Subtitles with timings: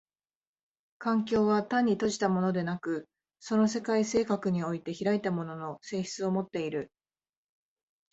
[0.97, 3.07] 環境は単に閉じたものでなく、
[3.39, 6.91] その世界性格において開いたものの性質をもっている。